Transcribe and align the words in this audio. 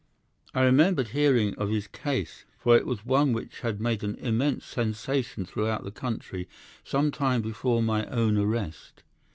"'I 0.55 0.63
remembered 0.63 1.09
hearing 1.09 1.53
of 1.59 1.69
his 1.69 1.85
case, 1.87 2.43
for 2.57 2.75
it 2.75 2.87
was 2.87 3.05
one 3.05 3.33
which 3.33 3.59
had 3.59 3.79
made 3.79 4.03
an 4.03 4.15
immense 4.15 4.65
sensation 4.65 5.45
throughout 5.45 5.83
the 5.83 5.91
country 5.91 6.49
some 6.83 7.11
time 7.11 7.43
before 7.43 7.83
my 7.83 8.07
own 8.07 8.35
arrest. 8.35 9.03